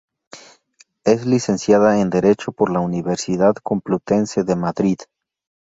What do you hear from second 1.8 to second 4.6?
en Derecho por la Universidad Complutense de